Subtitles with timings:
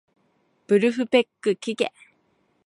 [0.65, 1.93] ブルフペックきけ